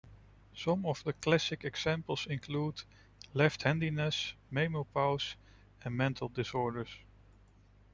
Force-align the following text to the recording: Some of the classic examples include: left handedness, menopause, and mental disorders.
Some 0.55 0.87
of 0.87 1.03
the 1.03 1.13
classic 1.13 1.63
examples 1.63 2.25
include: 2.25 2.81
left 3.35 3.61
handedness, 3.61 4.33
menopause, 4.49 5.35
and 5.83 5.95
mental 5.95 6.27
disorders. 6.27 6.89